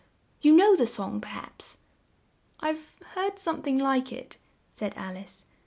[0.41, 1.77] You know the song, per haps?"
[2.59, 4.37] "I've heard some thing like it,"
[4.71, 5.45] said Alice.